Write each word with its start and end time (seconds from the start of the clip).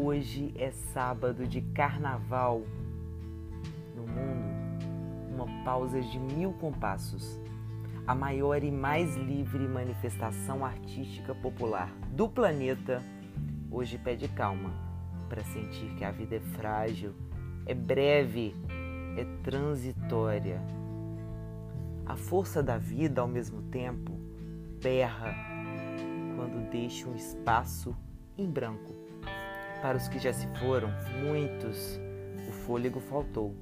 Hoje 0.00 0.54
é 0.56 0.70
sábado 0.70 1.44
de 1.44 1.60
carnaval. 1.60 2.62
No 3.96 4.02
mundo, 4.02 5.34
uma 5.34 5.64
pausa 5.64 6.00
de 6.00 6.20
mil 6.20 6.52
compassos. 6.52 7.40
A 8.06 8.14
maior 8.14 8.62
e 8.62 8.70
mais 8.70 9.16
livre 9.16 9.66
manifestação 9.66 10.64
artística 10.64 11.34
popular 11.34 11.92
do 12.12 12.28
planeta 12.28 13.02
hoje 13.72 13.98
pede 13.98 14.28
calma 14.28 14.72
para 15.28 15.42
sentir 15.42 15.92
que 15.96 16.04
a 16.04 16.12
vida 16.12 16.36
é 16.36 16.40
frágil, 16.40 17.12
é 17.66 17.74
breve, 17.74 18.54
é 19.16 19.24
transitória. 19.42 20.62
A 22.06 22.14
força 22.14 22.62
da 22.62 22.78
vida, 22.78 23.20
ao 23.20 23.26
mesmo 23.26 23.62
tempo, 23.62 24.12
berra 24.80 25.34
quando 26.36 26.70
deixa 26.70 27.08
um 27.08 27.16
espaço 27.16 27.96
em 28.36 28.48
branco 28.48 29.07
para 29.80 29.96
os 29.96 30.08
que 30.08 30.18
já 30.18 30.32
se 30.32 30.46
foram, 30.58 30.90
muitos, 31.22 32.00
o 32.48 32.52
fôlego 32.52 33.00
faltou. 33.00 33.54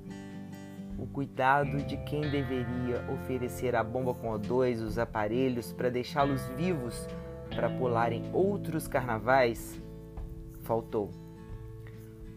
O 0.98 1.06
cuidado 1.06 1.82
de 1.84 1.96
quem 1.98 2.22
deveria 2.22 3.04
oferecer 3.12 3.76
a 3.76 3.84
bomba 3.84 4.14
com 4.14 4.28
O2, 4.28 4.82
os 4.82 4.98
aparelhos 4.98 5.72
para 5.72 5.90
deixá-los 5.90 6.46
vivos 6.56 7.06
para 7.54 7.68
pularem 7.68 8.30
outros 8.32 8.88
carnavais, 8.88 9.80
faltou. 10.62 11.10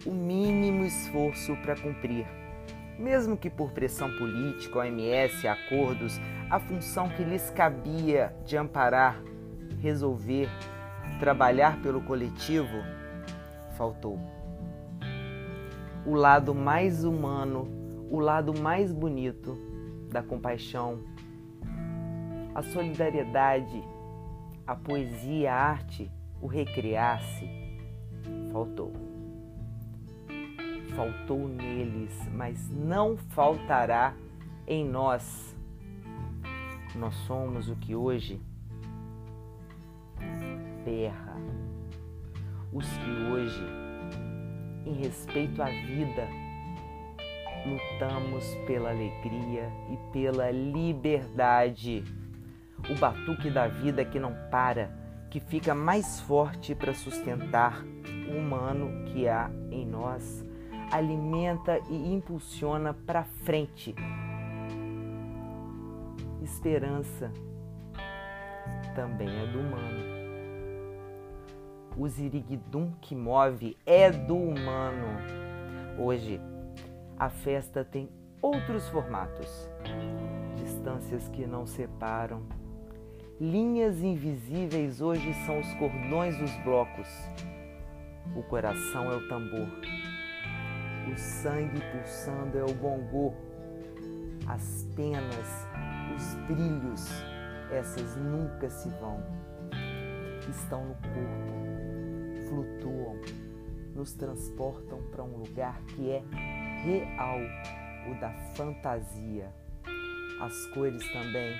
O 0.05 0.11
mínimo 0.11 0.83
esforço 0.83 1.55
para 1.57 1.75
cumprir, 1.75 2.25
mesmo 2.97 3.37
que 3.37 3.49
por 3.49 3.71
pressão 3.71 4.09
política, 4.17 4.79
OMS, 4.79 5.47
acordos, 5.47 6.19
a 6.49 6.59
função 6.59 7.09
que 7.09 7.23
lhes 7.23 7.49
cabia 7.49 8.33
de 8.45 8.57
amparar, 8.57 9.21
resolver, 9.81 10.49
trabalhar 11.19 11.81
pelo 11.81 12.01
coletivo, 12.01 12.77
faltou. 13.79 14.19
O 16.05 16.13
lado 16.13 16.53
mais 16.53 17.05
humano, 17.05 17.65
o 18.11 18.19
lado 18.19 18.53
mais 18.59 18.91
bonito 18.91 19.57
da 20.11 20.21
compaixão, 20.21 20.99
a 22.53 22.61
solidariedade, 22.61 23.81
a 24.67 24.75
poesia, 24.75 25.53
a 25.53 25.55
arte, 25.55 26.11
o 26.41 26.47
recriar-se, 26.47 27.49
faltou. 28.51 28.91
Faltou 30.93 31.47
neles, 31.47 32.13
mas 32.33 32.69
não 32.69 33.15
faltará 33.15 34.13
em 34.67 34.85
nós. 34.85 35.55
Nós 36.95 37.15
somos 37.27 37.69
o 37.69 37.75
que 37.77 37.95
hoje 37.95 38.41
berra 40.83 41.29
os 42.71 42.87
que 42.87 43.09
hoje, 43.31 43.63
em 44.85 44.93
respeito 44.93 45.61
à 45.61 45.65
vida, 45.65 46.27
lutamos 47.65 48.45
pela 48.65 48.89
alegria 48.89 49.71
e 49.91 49.97
pela 50.11 50.51
liberdade. 50.51 52.03
O 52.89 52.95
batuque 52.95 53.49
da 53.49 53.67
vida 53.67 54.05
que 54.05 54.19
não 54.19 54.33
para, 54.49 54.89
que 55.29 55.39
fica 55.39 55.75
mais 55.75 56.19
forte 56.21 56.73
para 56.73 56.93
sustentar 56.93 57.83
o 58.29 58.37
humano 58.37 59.05
que 59.05 59.27
há 59.27 59.49
em 59.71 59.85
nós, 59.85 60.45
alimenta 60.91 61.79
e 61.89 62.13
impulsiona 62.13 62.93
para 62.93 63.23
frente. 63.23 63.93
Esperança 66.41 67.31
também 68.95 69.29
é 69.29 69.45
do 69.47 69.59
humano 69.59 70.18
o 71.99 72.07
ziriguidum 72.07 72.93
que 73.01 73.13
move 73.13 73.77
é 73.85 74.09
do 74.09 74.37
humano. 74.37 75.19
Hoje, 75.97 76.39
a 77.17 77.29
festa 77.29 77.83
tem 77.83 78.09
outros 78.41 78.87
formatos, 78.87 79.69
distâncias 80.55 81.27
que 81.27 81.45
não 81.45 81.67
separam. 81.67 82.43
Linhas 83.37 84.01
invisíveis 84.01 85.01
hoje 85.01 85.33
são 85.45 85.59
os 85.59 85.73
cordões 85.73 86.37
dos 86.37 86.55
blocos. 86.63 87.09
O 88.33 88.43
coração 88.43 89.11
é 89.11 89.17
o 89.17 89.27
tambor. 89.27 89.67
O 91.11 91.17
sangue 91.17 91.81
pulsando 91.91 92.57
é 92.57 92.63
o 92.63 92.73
bongô. 92.75 93.33
As 94.47 94.87
penas, 94.95 95.67
os 96.15 96.33
brilhos, 96.47 97.09
essas 97.69 98.15
nunca 98.15 98.69
se 98.69 98.87
vão. 99.01 99.21
Estão 100.49 100.85
no 100.85 100.95
corpo 100.95 101.78
flutuam, 102.49 103.15
nos 103.95 104.13
transportam 104.13 105.01
para 105.11 105.23
um 105.23 105.37
lugar 105.37 105.79
que 105.83 106.09
é 106.09 106.23
real, 106.83 107.39
o 108.09 108.19
da 108.19 108.31
fantasia. 108.55 109.53
As 110.41 110.65
cores 110.73 111.05
também 111.13 111.55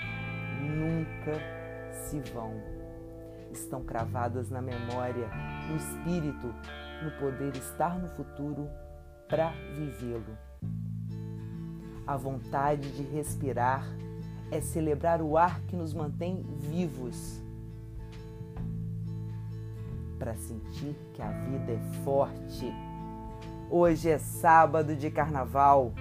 nunca 0.62 1.40
se 1.94 2.20
vão. 2.32 2.54
Estão 3.52 3.84
cravadas 3.84 4.50
na 4.50 4.62
memória, 4.62 5.30
no 5.70 5.78
espírito, 5.78 6.54
no 7.04 7.12
poder 7.20 7.56
estar 7.56 7.98
no 7.98 8.10
futuro 8.10 8.70
para 9.28 9.52
vivê-lo. 9.76 10.38
A 12.06 12.18
vontade 12.18 12.92
de 12.92 13.04
respirar 13.04 13.86
é 14.52 14.60
celebrar 14.62 15.22
o 15.22 15.38
ar 15.38 15.62
que 15.62 15.76
nos 15.76 15.94
mantém 15.94 16.44
vivos 16.58 17.40
para 20.20 20.36
sentir 20.36 20.96
que 21.14 21.22
a 21.22 21.32
vida 21.32 21.72
é 21.72 22.04
forte. 22.04 22.72
Hoje 23.72 24.10
é 24.10 24.18
sábado 24.18 24.96
de 24.96 25.10
carnaval 25.10 25.94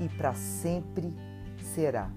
e 0.00 0.08
para 0.08 0.34
sempre 0.34 1.14
será. 1.74 2.10